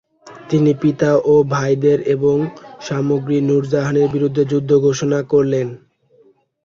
[0.49, 2.35] তিনি পিতা ও ভাইদের এবং
[2.81, 5.67] সম্রাজী নূরজাহানের বিরুদ্ধে যুদ্ধ ঘোষণা করলেন।